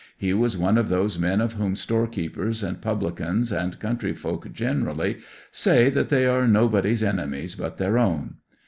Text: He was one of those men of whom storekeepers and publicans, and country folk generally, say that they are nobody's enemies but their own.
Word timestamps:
He 0.17 0.33
was 0.33 0.57
one 0.57 0.79
of 0.79 0.89
those 0.89 1.19
men 1.19 1.41
of 1.41 1.53
whom 1.53 1.75
storekeepers 1.75 2.63
and 2.63 2.81
publicans, 2.81 3.51
and 3.51 3.79
country 3.79 4.13
folk 4.15 4.51
generally, 4.51 5.19
say 5.51 5.91
that 5.91 6.09
they 6.09 6.25
are 6.25 6.47
nobody's 6.47 7.03
enemies 7.03 7.53
but 7.53 7.77
their 7.77 7.99
own. 7.99 8.37